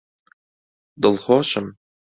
دڵخۆشم! 1.01 1.65